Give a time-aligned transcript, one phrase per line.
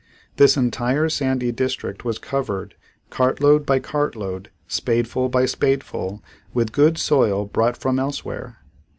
[0.37, 2.73] This entire sandy district was covered,
[3.11, 6.23] "cartload by cartload, spadeful by spadeful
[6.55, 8.57] with good soil brought from elsewhere."